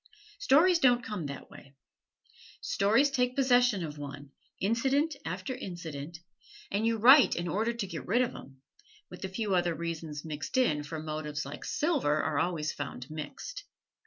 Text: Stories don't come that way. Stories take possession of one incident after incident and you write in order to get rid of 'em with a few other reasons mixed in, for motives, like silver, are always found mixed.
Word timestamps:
Stories 0.39 0.79
don't 0.79 1.03
come 1.03 1.27
that 1.27 1.51
way. 1.51 1.75
Stories 2.59 3.11
take 3.11 3.35
possession 3.35 3.85
of 3.85 3.99
one 3.99 4.31
incident 4.59 5.15
after 5.25 5.53
incident 5.53 6.19
and 6.71 6.87
you 6.87 6.97
write 6.97 7.35
in 7.35 7.47
order 7.47 7.71
to 7.71 7.85
get 7.85 8.07
rid 8.07 8.23
of 8.23 8.35
'em 8.35 8.63
with 9.11 9.23
a 9.23 9.29
few 9.29 9.53
other 9.53 9.75
reasons 9.75 10.25
mixed 10.25 10.57
in, 10.57 10.81
for 10.81 10.97
motives, 10.97 11.45
like 11.45 11.63
silver, 11.63 12.19
are 12.19 12.39
always 12.39 12.71
found 12.73 13.11
mixed. 13.11 13.65